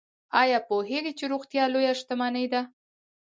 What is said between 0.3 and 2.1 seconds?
ایا پوهیږئ چې روغتیا لویه